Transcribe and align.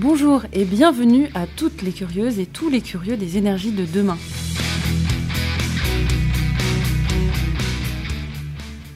Bonjour 0.00 0.42
et 0.52 0.64
bienvenue 0.64 1.28
à 1.34 1.48
toutes 1.48 1.82
les 1.82 1.90
curieuses 1.90 2.38
et 2.38 2.46
tous 2.46 2.68
les 2.68 2.80
curieux 2.80 3.16
des 3.16 3.36
énergies 3.36 3.72
de 3.72 3.84
demain. 3.84 4.16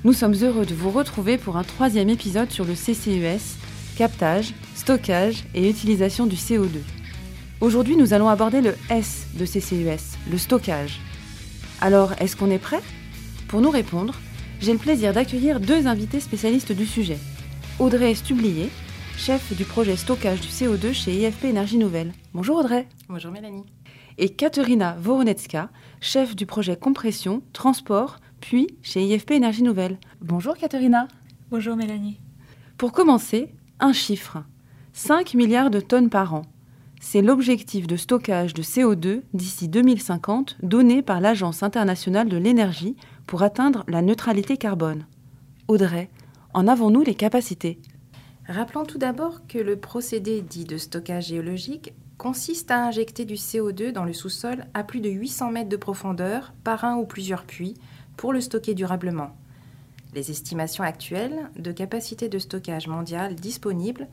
Nous 0.05 0.13
sommes 0.13 0.37
heureux 0.41 0.65
de 0.65 0.75
vous 0.75 0.91
retrouver 0.91 1.39
pour 1.39 1.57
un 1.57 1.65
troisième 1.65 2.09
épisode 2.09 2.53
sur 2.53 2.65
le 2.65 2.75
CCUS, 2.75 3.57
captage, 3.97 4.55
stockage 4.77 5.43
et 5.57 5.69
utilisation 5.69 6.27
du 6.27 6.37
CO2. 6.37 6.69
Aujourd'hui, 7.61 7.97
nous 7.97 8.15
allons 8.15 8.29
aborder 8.29 8.61
le 8.61 8.77
S 8.89 9.27
de 9.35 9.45
CCUS, 9.45 10.17
le 10.31 10.39
stockage. 10.39 11.01
Alors, 11.81 12.13
est-ce 12.21 12.37
qu'on 12.37 12.53
est 12.53 12.59
prêt? 12.59 12.81
Pour 13.49 13.61
nous 13.61 13.71
répondre, 13.71 14.15
j'ai 14.61 14.73
le 14.73 14.79
plaisir 14.79 15.13
d'accueillir 15.13 15.59
deux 15.59 15.89
invités 15.89 16.21
spécialistes 16.21 16.71
du 16.71 16.87
sujet. 16.87 17.19
Audrey 17.81 18.15
Stublier, 18.15 18.71
chef 19.17 19.55
du 19.57 19.65
projet 19.65 19.97
stockage 19.97 20.41
du 20.41 20.49
CO2 20.49 20.93
chez 20.93 21.13
IFP 21.15 21.45
Énergie 21.45 21.79
Nouvelle. 21.79 22.13
Bonjour 22.35 22.57
Audrey. 22.57 22.89
Bonjour 23.09 23.31
Mélanie. 23.31 23.65
Et 24.19 24.31
Katerina 24.31 24.97
Voronetska, 25.01 25.71
chef 26.01 26.35
du 26.35 26.47
projet 26.47 26.77
compression, 26.77 27.43
transport, 27.53 28.19
puis 28.41 28.69
chez 28.83 29.03
IFP 29.03 29.33
Énergie 29.33 29.63
Nouvelle. 29.63 29.99
Bonjour 30.21 30.57
Katerina. 30.57 31.09
Bonjour 31.51 31.77
Mélanie. 31.77 32.21
Pour 32.79 32.93
commencer, 32.93 33.55
un 33.81 33.93
chiffre. 33.93 34.39
5 34.93 35.35
milliards 35.35 35.71
de 35.71 35.81
tonnes 35.81 36.11
par 36.11 36.35
an. 36.35 36.43
C'est 37.01 37.23
l'objectif 37.23 37.87
de 37.87 37.97
stockage 37.97 38.55
de 38.55 38.63
CO2 38.63 39.23
d'ici 39.35 39.69
2050 39.69 40.59
donné 40.63 41.03
par 41.03 41.21
l'Agence 41.21 41.63
internationale 41.63 42.29
de 42.29 42.37
l'énergie 42.37 42.97
pour 43.27 43.43
atteindre 43.43 43.85
la 43.89 44.03
neutralité 44.03 44.57
carbone. 44.57 45.07
Audrey, 45.69 46.11
en 46.55 46.69
avons-nous 46.69 47.03
les 47.03 47.15
capacités? 47.15 47.81
Rappelons 48.49 48.85
tout 48.85 48.99
d'abord 48.99 49.47
que 49.47 49.59
le 49.59 49.77
procédé 49.77 50.43
dit 50.43 50.65
de 50.65 50.77
stockage 50.77 51.29
géologique 51.29 51.93
consiste 52.19 52.71
à 52.71 52.85
injecter 52.85 53.25
du 53.25 53.35
CO2 53.35 53.93
dans 53.93 54.05
le 54.05 54.13
sous-sol 54.13 54.65
à 54.75 54.83
plus 54.83 55.01
de 55.01 55.09
800 55.09 55.53
mètres 55.53 55.69
de 55.69 55.77
profondeur 55.77 56.53
par 56.65 56.85
un 56.85 56.97
ou 56.97 57.05
plusieurs 57.05 57.45
puits 57.45 57.75
pour 58.17 58.33
le 58.33 58.41
stocker 58.41 58.75
durablement. 58.75 59.37
Les 60.15 60.31
estimations 60.31 60.85
actuelles 60.85 61.51
de 61.57 61.73
capacité 61.73 62.29
de 62.29 62.39
stockage 62.39 62.89
mondiale 62.89 63.35
disponible 63.35 64.09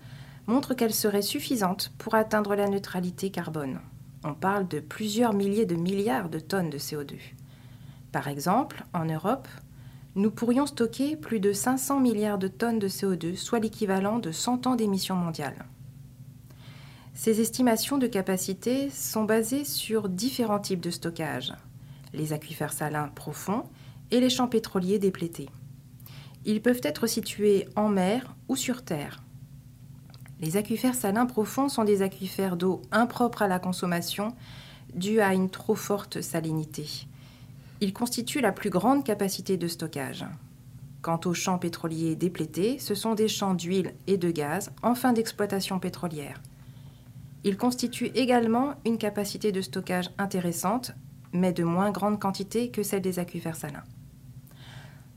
montrent 0.47 0.73
qu'elles 0.73 0.93
seraient 0.93 1.21
suffisantes 1.21 1.91
pour 1.97 2.15
atteindre 2.15 2.55
la 2.55 2.67
neutralité 2.67 3.31
carbone. 3.31 3.79
On 4.23 4.33
parle 4.33 4.67
de 4.67 4.79
plusieurs 4.79 5.33
milliers 5.33 5.65
de 5.65 5.75
milliards 5.75 6.29
de 6.29 6.39
tonnes 6.39 6.69
de 6.69 6.77
CO2. 6.77 7.15
Par 8.11 8.27
exemple, 8.27 8.83
en 8.93 9.05
Europe, 9.05 9.47
nous 10.19 10.31
pourrions 10.31 10.65
stocker 10.65 11.15
plus 11.15 11.39
de 11.39 11.53
500 11.53 12.01
milliards 12.01 12.37
de 12.37 12.49
tonnes 12.49 12.77
de 12.77 12.89
CO2, 12.89 13.37
soit 13.37 13.59
l'équivalent 13.59 14.19
de 14.19 14.33
100 14.33 14.67
ans 14.67 14.75
d'émissions 14.75 15.15
mondiales. 15.15 15.65
Ces 17.13 17.39
estimations 17.39 17.97
de 17.97 18.05
capacité 18.05 18.89
sont 18.89 19.23
basées 19.23 19.63
sur 19.63 20.09
différents 20.09 20.59
types 20.59 20.81
de 20.81 20.89
stockage, 20.89 21.53
les 22.13 22.33
aquifères 22.33 22.73
salins 22.73 23.07
profonds 23.07 23.63
et 24.11 24.19
les 24.19 24.29
champs 24.29 24.49
pétroliers 24.49 24.99
déplétés. 24.99 25.47
Ils 26.43 26.61
peuvent 26.61 26.81
être 26.83 27.07
situés 27.07 27.69
en 27.77 27.87
mer 27.87 28.35
ou 28.49 28.57
sur 28.57 28.83
terre. 28.83 29.23
Les 30.41 30.57
aquifères 30.57 30.95
salins 30.95 31.27
profonds 31.27 31.69
sont 31.69 31.85
des 31.85 32.01
aquifères 32.01 32.57
d'eau 32.57 32.81
impropres 32.91 33.43
à 33.43 33.47
la 33.47 33.59
consommation 33.59 34.35
dus 34.93 35.21
à 35.21 35.33
une 35.33 35.49
trop 35.49 35.75
forte 35.75 36.19
salinité. 36.19 37.07
Ils 37.81 37.93
constituent 37.93 38.41
la 38.41 38.51
plus 38.51 38.69
grande 38.69 39.05
capacité 39.05 39.55
de 39.55 39.67
stockage. 39.67 40.25
Quant 41.01 41.19
aux 41.25 41.33
champs 41.33 41.57
pétroliers 41.57 42.15
déplétés, 42.15 42.77
ce 42.77 42.93
sont 42.93 43.15
des 43.15 43.29
champs 43.29 43.53
d'huile 43.53 43.93
et 44.07 44.17
de 44.17 44.31
gaz 44.31 44.71
en 44.83 44.95
fin 44.95 45.13
d'exploitation 45.13 45.79
pétrolière. 45.79 46.41
Ils 47.45 47.55
constituent 47.55 48.11
également 48.15 48.73
une 48.85 48.97
capacité 48.97 49.53
de 49.53 49.61
stockage 49.61 50.09
intéressante, 50.17 50.91
mais 51.31 51.53
de 51.53 51.63
moins 51.63 51.91
grande 51.91 52.19
quantité 52.19 52.69
que 52.69 52.83
celle 52.83 53.01
des 53.01 53.17
aquifères 53.17 53.55
salins. 53.55 53.83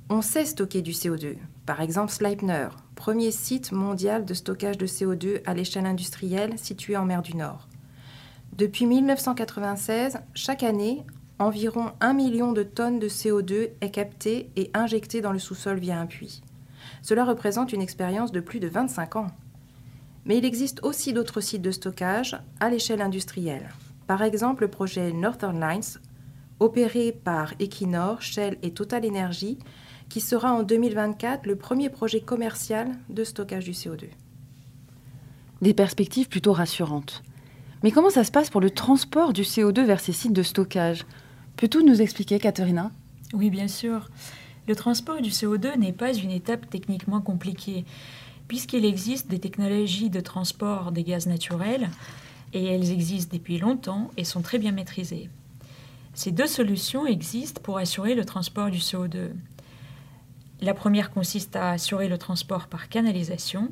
On 0.08 0.22
sait 0.22 0.44
stocker 0.44 0.82
du 0.82 0.92
CO2. 0.92 1.36
Par 1.66 1.80
exemple, 1.80 2.12
Sleipner, 2.12 2.68
premier 2.94 3.32
site 3.32 3.72
mondial 3.72 4.24
de 4.24 4.34
stockage 4.34 4.78
de 4.78 4.86
CO2 4.86 5.40
à 5.46 5.54
l'échelle 5.54 5.86
industrielle 5.86 6.58
situé 6.58 6.96
en 6.96 7.04
mer 7.04 7.22
du 7.22 7.34
Nord. 7.34 7.66
Depuis 8.56 8.86
1996, 8.86 10.18
chaque 10.34 10.62
année, 10.62 11.04
environ 11.38 11.92
1 12.00 12.12
million 12.12 12.52
de 12.52 12.62
tonnes 12.62 12.98
de 12.98 13.08
CO2 13.08 13.70
est 13.80 13.90
capté 13.90 14.50
et 14.56 14.70
injecté 14.74 15.20
dans 15.20 15.32
le 15.32 15.38
sous-sol 15.38 15.78
via 15.78 15.98
un 16.00 16.06
puits. 16.06 16.42
Cela 17.02 17.24
représente 17.24 17.72
une 17.72 17.82
expérience 17.82 18.32
de 18.32 18.40
plus 18.40 18.60
de 18.60 18.68
25 18.68 19.16
ans. 19.16 19.28
Mais 20.24 20.38
il 20.38 20.44
existe 20.44 20.82
aussi 20.84 21.12
d'autres 21.12 21.40
sites 21.40 21.62
de 21.62 21.70
stockage 21.70 22.36
à 22.60 22.70
l'échelle 22.70 23.02
industrielle. 23.02 23.70
Par 24.06 24.22
exemple, 24.22 24.62
le 24.62 24.70
projet 24.70 25.12
Northern 25.12 25.58
Lines, 25.60 26.00
opéré 26.60 27.12
par 27.12 27.54
Equinor, 27.58 28.22
Shell 28.22 28.58
et 28.62 28.72
Total 28.72 29.04
Energy, 29.04 29.58
qui 30.08 30.20
sera 30.20 30.52
en 30.52 30.62
2024 30.62 31.46
le 31.46 31.56
premier 31.56 31.88
projet 31.88 32.20
commercial 32.20 32.92
de 33.08 33.24
stockage 33.24 33.64
du 33.64 33.72
CO2. 33.72 34.10
Des 35.60 35.74
perspectives 35.74 36.28
plutôt 36.28 36.52
rassurantes. 36.52 37.22
Mais 37.82 37.90
comment 37.90 38.10
ça 38.10 38.22
se 38.22 38.30
passe 38.30 38.48
pour 38.48 38.60
le 38.60 38.70
transport 38.70 39.32
du 39.32 39.42
CO2 39.42 39.84
vers 39.84 40.00
ces 40.00 40.12
sites 40.12 40.32
de 40.32 40.44
stockage? 40.44 41.04
Peux-tu 41.56 41.82
nous 41.82 42.00
expliquer, 42.00 42.38
Katharina 42.38 42.92
Oui, 43.32 43.50
bien 43.50 43.66
sûr. 43.66 44.08
Le 44.68 44.76
transport 44.76 45.20
du 45.20 45.30
CO2 45.30 45.76
n'est 45.76 45.92
pas 45.92 46.14
une 46.14 46.30
étape 46.30 46.70
techniquement 46.70 47.20
compliquée, 47.20 47.84
puisqu'il 48.46 48.84
existe 48.84 49.28
des 49.28 49.40
technologies 49.40 50.10
de 50.10 50.20
transport 50.20 50.92
des 50.92 51.02
gaz 51.02 51.26
naturels, 51.26 51.90
et 52.52 52.64
elles 52.66 52.92
existent 52.92 53.36
depuis 53.36 53.58
longtemps 53.58 54.10
et 54.16 54.24
sont 54.24 54.42
très 54.42 54.58
bien 54.58 54.72
maîtrisées. 54.72 55.28
Ces 56.14 56.30
deux 56.30 56.46
solutions 56.46 57.06
existent 57.06 57.60
pour 57.62 57.78
assurer 57.78 58.14
le 58.14 58.24
transport 58.24 58.70
du 58.70 58.78
CO2. 58.78 59.30
La 60.60 60.74
première 60.74 61.10
consiste 61.10 61.56
à 61.56 61.70
assurer 61.70 62.08
le 62.08 62.18
transport 62.18 62.68
par 62.68 62.88
canalisation. 62.88 63.70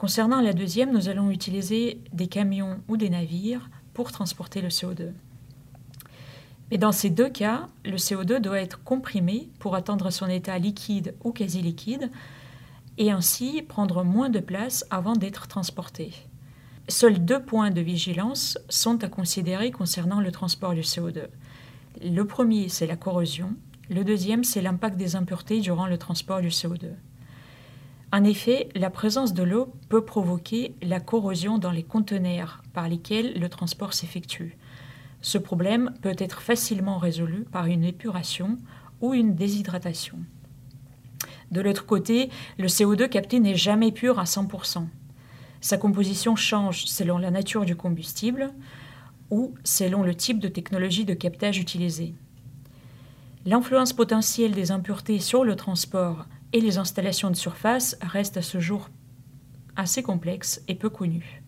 Concernant 0.00 0.40
la 0.40 0.54
deuxième, 0.54 0.94
nous 0.94 1.10
allons 1.10 1.30
utiliser 1.30 2.00
des 2.14 2.26
camions 2.26 2.80
ou 2.88 2.96
des 2.96 3.10
navires 3.10 3.68
pour 3.92 4.12
transporter 4.12 4.62
le 4.62 4.68
CO2. 4.68 5.12
Mais 6.70 6.78
dans 6.78 6.90
ces 6.90 7.10
deux 7.10 7.28
cas, 7.28 7.66
le 7.84 7.96
CO2 7.96 8.40
doit 8.40 8.62
être 8.62 8.82
comprimé 8.82 9.50
pour 9.58 9.74
atteindre 9.74 10.08
son 10.10 10.26
état 10.26 10.58
liquide 10.58 11.14
ou 11.22 11.32
quasi 11.32 11.60
liquide 11.60 12.10
et 12.96 13.10
ainsi 13.10 13.60
prendre 13.60 14.02
moins 14.02 14.30
de 14.30 14.40
place 14.40 14.86
avant 14.88 15.12
d'être 15.12 15.48
transporté. 15.48 16.14
Seuls 16.88 17.22
deux 17.22 17.42
points 17.42 17.70
de 17.70 17.82
vigilance 17.82 18.56
sont 18.70 19.04
à 19.04 19.08
considérer 19.08 19.70
concernant 19.70 20.22
le 20.22 20.32
transport 20.32 20.72
du 20.72 20.80
CO2. 20.80 21.26
Le 22.02 22.22
premier, 22.24 22.70
c'est 22.70 22.86
la 22.86 22.96
corrosion, 22.96 23.54
le 23.90 24.02
deuxième, 24.02 24.44
c'est 24.44 24.62
l'impact 24.62 24.96
des 24.96 25.14
impuretés 25.14 25.60
durant 25.60 25.86
le 25.86 25.98
transport 25.98 26.40
du 26.40 26.48
CO2. 26.48 26.86
En 28.12 28.24
effet, 28.24 28.68
la 28.74 28.90
présence 28.90 29.34
de 29.34 29.44
l'eau 29.44 29.72
peut 29.88 30.04
provoquer 30.04 30.74
la 30.82 30.98
corrosion 30.98 31.58
dans 31.58 31.70
les 31.70 31.84
conteneurs 31.84 32.62
par 32.72 32.88
lesquels 32.88 33.38
le 33.38 33.48
transport 33.48 33.94
s'effectue. 33.94 34.56
Ce 35.22 35.38
problème 35.38 35.94
peut 36.02 36.16
être 36.18 36.42
facilement 36.42 36.98
résolu 36.98 37.44
par 37.52 37.66
une 37.66 37.84
épuration 37.84 38.56
ou 39.00 39.14
une 39.14 39.36
déshydratation. 39.36 40.18
De 41.52 41.60
l'autre 41.60 41.86
côté, 41.86 42.30
le 42.58 42.66
CO2 42.66 43.08
capté 43.08 43.38
n'est 43.38 43.54
jamais 43.54 43.92
pur 43.92 44.18
à 44.18 44.24
100%. 44.24 44.86
Sa 45.60 45.76
composition 45.76 46.34
change 46.34 46.86
selon 46.86 47.18
la 47.18 47.30
nature 47.30 47.64
du 47.64 47.76
combustible 47.76 48.52
ou 49.30 49.54
selon 49.62 50.02
le 50.02 50.16
type 50.16 50.40
de 50.40 50.48
technologie 50.48 51.04
de 51.04 51.14
captage 51.14 51.58
utilisée. 51.58 52.14
L'influence 53.46 53.92
potentielle 53.92 54.52
des 54.52 54.72
impuretés 54.72 55.20
sur 55.20 55.44
le 55.44 55.54
transport 55.54 56.26
et 56.52 56.60
les 56.60 56.78
installations 56.78 57.30
de 57.30 57.36
surface 57.36 57.96
reste 58.00 58.36
à 58.36 58.42
ce 58.42 58.60
jour 58.60 58.88
assez 59.76 60.02
complexe 60.02 60.62
et 60.68 60.74
peu 60.74 60.90
connue. 60.90 61.42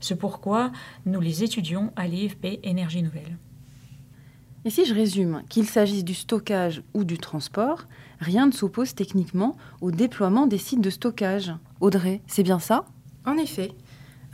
C'est 0.00 0.16
pourquoi 0.16 0.72
nous 1.06 1.20
les 1.20 1.44
étudions 1.44 1.92
à 1.96 2.06
l'IFP 2.06 2.58
Énergie 2.62 3.02
Nouvelle. 3.02 3.36
Et 4.64 4.70
si 4.70 4.84
je 4.84 4.94
résume, 4.94 5.42
qu'il 5.48 5.66
s'agisse 5.66 6.04
du 6.04 6.14
stockage 6.14 6.82
ou 6.92 7.04
du 7.04 7.16
transport, 7.16 7.84
rien 8.18 8.46
ne 8.46 8.52
s'oppose 8.52 8.94
techniquement 8.94 9.56
au 9.80 9.90
déploiement 9.90 10.46
des 10.46 10.58
sites 10.58 10.82
de 10.82 10.90
stockage. 10.90 11.52
Audrey, 11.80 12.20
c'est 12.26 12.42
bien 12.42 12.58
ça? 12.58 12.84
En 13.24 13.36
effet, 13.36 13.72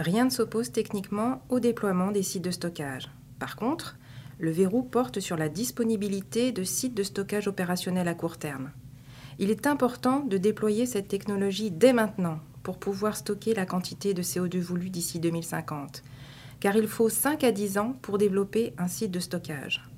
rien 0.00 0.25
ne 0.25 0.31
s'oppose 0.31 0.73
techniquement 0.73 1.43
au 1.49 1.61
déploiement 1.61 2.11
des 2.11 2.25
sites 2.25 2.43
de 2.43 2.50
stockage. 2.50 3.08
Par 3.38 3.55
contre, 3.55 3.99
le 4.38 4.50
verrou 4.50 4.82
porte 4.82 5.20
sur 5.20 5.37
la 5.37 5.49
disponibilité 5.49 6.50
de 6.50 6.64
sites 6.64 6.94
de 6.94 7.02
stockage 7.02 7.46
opérationnels 7.46 8.08
à 8.08 8.14
court 8.14 8.38
terme. 8.38 8.73
Il 9.38 9.50
est 9.50 9.67
important 9.67 10.21
de 10.21 10.38
déployer 10.38 10.87
cette 10.87 11.09
technologie 11.09 11.71
dès 11.71 11.93
maintenant 11.93 12.41
pour 12.62 12.79
pouvoir 12.79 13.17
stocker 13.17 13.55
la 13.55 13.67
quantité 13.67 14.15
de 14.15 14.23
CO2 14.23 14.59
voulue 14.59 14.91
d'ici 14.91 15.21
2050, 15.21 16.03
car 16.59 16.77
il 16.77 16.88
faut 16.88 17.09
5 17.09 17.44
à 17.44 17.53
10 17.53 17.79
ans 17.79 17.97
pour 18.03 18.19
développer 18.19 18.73
un 18.79 18.88
site 18.88 19.11
de 19.11 19.21
stockage. 19.21 19.88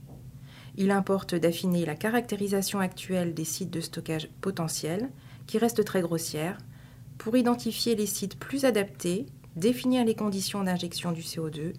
Il 0.76 0.90
importe 0.90 1.34
d'affiner 1.34 1.86
la 1.86 1.94
caractérisation 1.94 2.80
actuelle 2.80 3.34
des 3.34 3.44
sites 3.44 3.70
de 3.70 3.80
stockage 3.80 4.28
potentiels, 4.40 5.10
qui 5.46 5.58
restent 5.58 5.84
très 5.84 6.02
grossières, 6.02 6.58
pour 7.16 7.36
identifier 7.36 7.94
les 7.94 8.06
sites 8.06 8.38
plus 8.38 8.64
adaptés 8.64 9.26
définir 9.58 10.04
les 10.04 10.14
conditions 10.14 10.62
d'injection 10.62 11.12
du 11.12 11.22
CO2, 11.22 11.72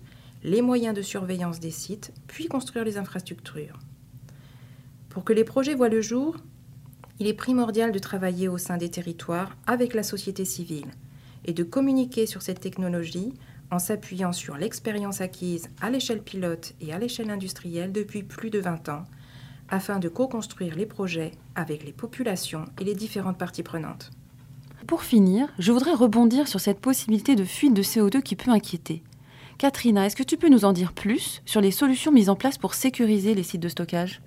les 0.44 0.62
moyens 0.62 0.96
de 0.96 1.02
surveillance 1.02 1.60
des 1.60 1.72
sites, 1.72 2.14
puis 2.28 2.48
construire 2.48 2.86
les 2.86 2.98
infrastructures. 2.98 3.80
Pour 5.10 5.24
que 5.24 5.34
les 5.34 5.44
projets 5.44 5.76
voient 5.76 5.90
le 5.90 6.02
jour, 6.02 6.36
il 7.19 7.27
est 7.27 7.33
primordial 7.33 7.92
de 7.92 8.00
travailler 8.00 8.48
au 8.48 8.57
sein 8.57 8.77
des 8.77 8.89
territoires 8.89 9.56
avec 9.68 9.94
la 9.94 10.04
société 10.04 10.45
civile 10.45 10.88
et 11.45 11.54
de 11.54 11.63
communiquer 11.63 12.25
sur 12.25 12.42
cette 12.42 12.62
technologie 12.62 13.33
en 13.71 13.80
s'appuyant 13.80 14.33
sur 14.33 14.57
l'expérience 14.57 15.21
acquise 15.21 15.69
à 15.81 15.89
l'échelle 15.89 16.24
pilote 16.24 16.74
et 16.81 16.94
à 16.94 17.00
l'échelle 17.00 17.30
industrielle 17.30 17.92
depuis 17.92 18.24
plus 18.24 18.50
de 18.50 18.60
20 18.60 18.89
ans, 18.89 19.04
afin 19.69 20.00
de 20.00 20.10
co-construire 20.10 20.75
les 20.75 20.86
projets 20.86 21.31
avec 21.56 21.83
les 21.86 21.94
populations 21.94 22.66
et 22.80 22.83
les 22.83 22.95
différentes 22.95 23.38
parties 23.38 23.63
prenantes. 23.63 24.12
Pour 24.88 25.04
finir, 25.04 25.48
je 25.60 25.72
voudrais 25.72 25.94
rebondir 25.94 26.48
sur 26.48 26.60
cette 26.60 26.80
possibilité 26.80 27.36
de 27.36 27.44
fuite 27.44 27.75
de 27.75 27.83
CO2 27.83 28.24
qui 28.24 28.36
peut 28.36 28.50
inquiéter. 28.50 29.04
Katrina, 29.60 30.06
est-ce 30.06 30.15
que 30.15 30.24
tu 30.24 30.38
peux 30.38 30.50
nous 30.50 30.65
en 30.65 30.74
dire 30.74 30.94
plus 30.94 31.42
sur 31.45 31.62
les 31.62 31.72
solutions 31.72 32.12
mises 32.12 32.30
en 32.30 32.36
place 32.36 32.57
pour 32.57 32.74
sécuriser 32.74 33.36
les 33.36 33.44
sites 33.44 33.62
de 33.62 33.69
stockage? 33.69 34.22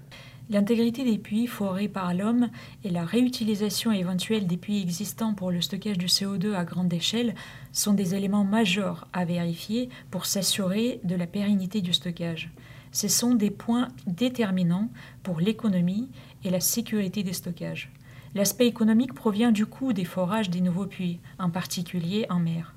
L'intégrité 0.50 1.04
des 1.04 1.18
puits 1.18 1.46
forés 1.46 1.88
par 1.88 2.14
l'homme 2.14 2.50
et 2.84 2.90
la 2.90 3.04
réutilisation 3.04 3.92
éventuelle 3.92 4.46
des 4.46 4.56
puits 4.56 4.82
existants 4.82 5.34
pour 5.34 5.50
le 5.50 5.60
stockage 5.60 5.98
du 5.98 6.06
CO2 6.06 6.54
à 6.54 6.64
grande 6.64 6.92
échelle 6.92 7.34
sont 7.72 7.94
des 7.94 8.14
éléments 8.14 8.44
majeurs 8.44 9.06
à 9.12 9.24
vérifier 9.24 9.88
pour 10.10 10.26
s'assurer 10.26 11.00
de 11.04 11.14
la 11.14 11.26
pérennité 11.26 11.80
du 11.80 11.92
stockage. 11.92 12.50
Ce 12.90 13.08
sont 13.08 13.34
des 13.34 13.50
points 13.50 13.88
déterminants 14.06 14.90
pour 15.22 15.40
l'économie 15.40 16.10
et 16.44 16.50
la 16.50 16.60
sécurité 16.60 17.22
des 17.22 17.32
stockages. 17.32 17.90
L'aspect 18.34 18.66
économique 18.66 19.14
provient 19.14 19.52
du 19.52 19.64
coût 19.64 19.92
des 19.92 20.04
forages 20.04 20.50
des 20.50 20.60
nouveaux 20.60 20.86
puits, 20.86 21.20
en 21.38 21.50
particulier 21.50 22.26
en 22.28 22.40
mer. 22.40 22.74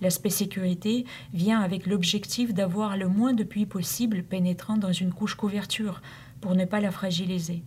L'aspect 0.00 0.30
sécurité 0.30 1.04
vient 1.32 1.60
avec 1.60 1.86
l'objectif 1.86 2.52
d'avoir 2.52 2.96
le 2.96 3.08
moins 3.08 3.32
de 3.32 3.44
puits 3.44 3.66
possible 3.66 4.22
pénétrant 4.22 4.76
dans 4.76 4.92
une 4.92 5.12
couche 5.12 5.34
couverture 5.34 6.02
pour 6.44 6.54
ne 6.54 6.66
pas 6.66 6.80
la 6.80 6.90
fragiliser. 6.90 7.62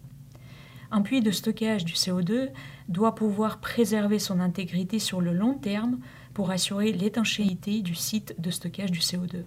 Un 0.91 1.01
puits 1.01 1.21
de 1.21 1.31
stockage 1.31 1.83
du 1.83 1.93
CO2 1.93 2.49
doit 2.89 3.15
pouvoir 3.15 3.59
préserver 3.59 4.19
son 4.19 4.39
intégrité 4.39 4.99
sur 4.99 5.19
le 5.19 5.33
long 5.33 5.55
terme 5.55 5.97
pour 6.35 6.51
assurer 6.51 6.91
l'étanchéité 6.91 7.81
du 7.81 7.95
site 7.95 8.35
de 8.39 8.51
stockage 8.51 8.91
du 8.91 8.99
CO2. 8.99 9.45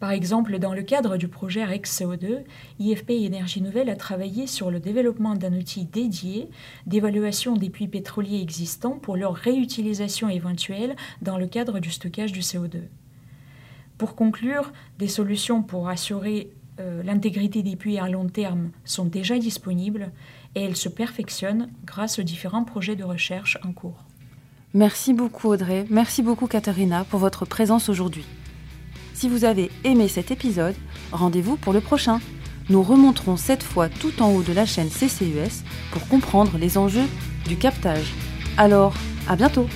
Par 0.00 0.10
exemple, 0.10 0.58
dans 0.58 0.74
le 0.74 0.82
cadre 0.82 1.16
du 1.16 1.28
projet 1.28 1.64
REX 1.64 2.00
CO2, 2.00 2.42
IFP 2.80 3.10
Énergie 3.10 3.62
Nouvelle 3.62 3.90
a 3.90 3.94
travaillé 3.94 4.48
sur 4.48 4.72
le 4.72 4.80
développement 4.80 5.36
d'un 5.36 5.56
outil 5.56 5.84
dédié 5.84 6.50
d'évaluation 6.88 7.54
des 7.54 7.70
puits 7.70 7.86
pétroliers 7.86 8.40
existants 8.40 8.98
pour 8.98 9.16
leur 9.16 9.36
réutilisation 9.36 10.28
éventuelle 10.28 10.96
dans 11.22 11.38
le 11.38 11.46
cadre 11.46 11.78
du 11.78 11.92
stockage 11.92 12.32
du 12.32 12.40
CO2. 12.40 12.88
Pour 13.98 14.16
conclure, 14.16 14.72
des 14.98 15.06
solutions 15.06 15.62
pour 15.62 15.88
assurer 15.88 16.50
l'intégrité 16.78 17.62
des 17.62 17.76
puits 17.76 17.98
à 17.98 18.08
long 18.08 18.28
terme 18.28 18.70
sont 18.84 19.04
déjà 19.04 19.38
disponibles 19.38 20.10
et 20.54 20.62
elles 20.62 20.76
se 20.76 20.88
perfectionnent 20.88 21.70
grâce 21.84 22.18
aux 22.18 22.22
différents 22.22 22.64
projets 22.64 22.96
de 22.96 23.04
recherche 23.04 23.58
en 23.64 23.72
cours. 23.72 24.04
Merci 24.72 25.12
beaucoup 25.12 25.48
Audrey, 25.48 25.86
merci 25.88 26.22
beaucoup 26.22 26.48
Katharina 26.48 27.04
pour 27.04 27.20
votre 27.20 27.44
présence 27.44 27.88
aujourd'hui. 27.88 28.24
Si 29.14 29.28
vous 29.28 29.44
avez 29.44 29.70
aimé 29.84 30.08
cet 30.08 30.32
épisode, 30.32 30.74
rendez-vous 31.12 31.56
pour 31.56 31.72
le 31.72 31.80
prochain. 31.80 32.20
Nous 32.68 32.82
remonterons 32.82 33.36
cette 33.36 33.62
fois 33.62 33.88
tout 33.88 34.20
en 34.20 34.32
haut 34.32 34.42
de 34.42 34.52
la 34.52 34.66
chaîne 34.66 34.88
CCUS 34.88 35.62
pour 35.92 36.08
comprendre 36.08 36.58
les 36.58 36.76
enjeux 36.76 37.06
du 37.46 37.56
captage. 37.56 38.12
Alors, 38.56 38.94
à 39.28 39.36
bientôt 39.36 39.68